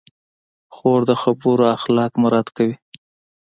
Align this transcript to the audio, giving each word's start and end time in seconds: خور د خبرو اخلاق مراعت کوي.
خور 0.75 1.01
د 1.09 1.11
خبرو 1.21 1.65
اخلاق 1.77 2.11
مراعت 2.21 2.47
کوي. 2.57 2.75